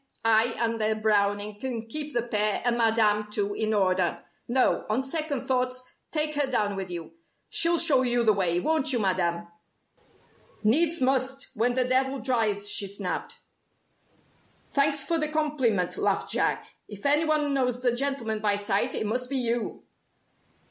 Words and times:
"I 0.25 0.55
and 0.57 0.81
a 0.81 0.95
Browning 0.95 1.59
can 1.59 1.85
keep 1.85 2.15
the 2.15 2.23
pair 2.23 2.63
and 2.65 2.75
Madame, 2.75 3.29
too, 3.29 3.53
in 3.53 3.71
order. 3.71 4.23
No, 4.47 4.83
on 4.89 5.03
second 5.03 5.45
thoughts 5.45 5.93
take 6.11 6.33
her 6.33 6.49
down 6.49 6.75
with 6.75 6.89
you. 6.89 7.11
She'll 7.49 7.77
show 7.77 8.01
you 8.01 8.23
the 8.23 8.33
way, 8.33 8.59
won't 8.59 8.91
you, 8.91 8.97
Madame?" 8.97 9.47
"Needs 10.63 11.01
must, 11.01 11.49
when 11.53 11.75
the 11.75 11.85
Devil 11.87 12.17
drives," 12.17 12.67
she 12.67 12.87
snapped. 12.87 13.41
"Thanks 14.71 15.03
for 15.03 15.19
the 15.19 15.27
compliment," 15.27 15.99
laughed 15.99 16.31
Jack. 16.31 16.73
"If 16.87 17.05
any 17.05 17.25
one 17.25 17.53
knows 17.53 17.81
the 17.83 17.95
gentleman 17.95 18.39
by 18.39 18.55
sight, 18.55 18.95
it 18.95 19.05
must 19.05 19.29
be 19.29 19.37
you!" 19.37 19.83